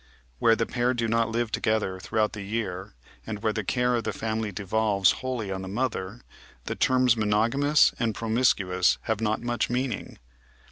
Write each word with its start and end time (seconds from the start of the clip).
Where 0.39 0.55
the 0.55 0.65
pair 0.65 0.95
do 0.95 1.07
not 1.07 1.29
live 1.29 1.51
together 1.51 1.99
throughout 1.99 2.33
the 2.33 2.41
year, 2.41 2.95
and 3.27 3.43
where 3.43 3.53
the 3.53 3.63
care 3.63 3.93
of 3.93 4.03
the 4.03 4.11
family 4.11 4.51
devolves 4.51 5.11
wholly 5.21 5.51
on 5.51 5.61
the 5.61 5.67
mother, 5.67 6.21
the 6.65 6.73
terms 6.73 7.15
monogamous 7.15 7.93
and 7.99 8.15
promiscuous 8.15 8.97
have 9.03 9.21
not 9.21 9.41
much 9.43 9.69
meaning. 9.69 10.17